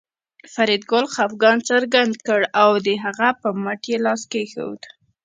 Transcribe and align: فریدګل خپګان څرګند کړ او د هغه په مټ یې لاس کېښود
فریدګل 0.53 1.05
خپګان 1.13 1.57
څرګند 1.69 2.13
کړ 2.25 2.41
او 2.61 2.69
د 2.85 2.87
هغه 3.03 3.29
په 3.41 3.49
مټ 3.63 3.81
یې 3.91 3.97
لاس 4.05 4.21
کېښود 4.31 4.81